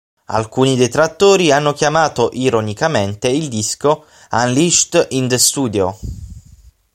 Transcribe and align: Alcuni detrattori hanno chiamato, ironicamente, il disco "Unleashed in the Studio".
Alcuni 0.33 0.75
detrattori 0.75 1.51
hanno 1.51 1.73
chiamato, 1.73 2.31
ironicamente, 2.33 3.27
il 3.27 3.49
disco 3.49 4.05
"Unleashed 4.31 5.09
in 5.11 5.27
the 5.27 5.37
Studio". 5.37 5.99